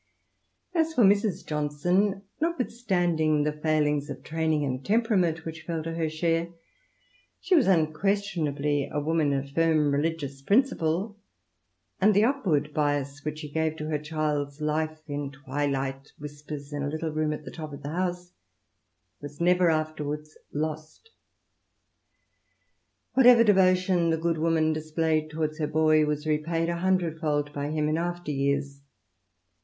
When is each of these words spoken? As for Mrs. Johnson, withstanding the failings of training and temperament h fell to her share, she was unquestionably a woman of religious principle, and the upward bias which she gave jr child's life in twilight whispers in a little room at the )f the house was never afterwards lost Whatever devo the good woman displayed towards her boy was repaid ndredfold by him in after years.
As 0.73 0.95
for 0.95 1.03
Mrs. 1.03 1.45
Johnson, 1.45 2.23
withstanding 2.57 3.43
the 3.43 3.51
failings 3.53 4.09
of 4.09 4.23
training 4.23 4.65
and 4.65 4.83
temperament 4.83 5.43
h 5.45 5.61
fell 5.61 5.83
to 5.83 5.93
her 5.93 6.09
share, 6.09 6.47
she 7.39 7.55
was 7.55 7.67
unquestionably 7.67 8.89
a 8.91 8.99
woman 8.99 9.31
of 9.31 9.55
religious 9.55 10.41
principle, 10.41 11.19
and 12.01 12.15
the 12.15 12.23
upward 12.23 12.73
bias 12.73 13.23
which 13.23 13.41
she 13.41 13.51
gave 13.51 13.75
jr 13.75 13.97
child's 13.97 14.59
life 14.59 15.03
in 15.07 15.29
twilight 15.31 16.11
whispers 16.17 16.73
in 16.73 16.81
a 16.81 16.89
little 16.89 17.11
room 17.11 17.31
at 17.31 17.45
the 17.45 17.53
)f 17.55 17.81
the 17.83 17.89
house 17.89 18.31
was 19.21 19.39
never 19.39 19.69
afterwards 19.69 20.35
lost 20.51 21.11
Whatever 23.13 23.43
devo 23.43 24.09
the 24.09 24.17
good 24.17 24.39
woman 24.39 24.73
displayed 24.73 25.29
towards 25.29 25.59
her 25.59 25.67
boy 25.67 26.07
was 26.07 26.25
repaid 26.25 26.69
ndredfold 26.69 27.53
by 27.53 27.69
him 27.69 27.87
in 27.87 27.99
after 27.99 28.31
years. 28.31 28.81